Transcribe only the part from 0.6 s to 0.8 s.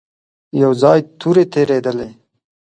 يو